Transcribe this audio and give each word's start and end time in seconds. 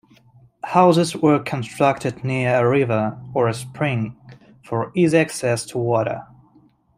Houses 0.63 1.15
were 1.15 1.37
constructed 1.37 2.23
near 2.23 2.65
a 2.65 2.67
river 2.67 3.21
or 3.35 3.47
a 3.47 3.53
spring 3.53 4.19
for 4.63 4.91
easy 4.95 5.19
access 5.19 5.63
to 5.67 5.77
water. 5.77 6.25